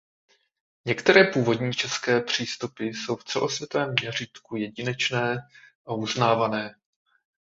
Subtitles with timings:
[0.85, 5.37] Některé původní české přístupy jsou v celosvětovém měřítku jedinečné
[5.85, 6.75] a uznávané.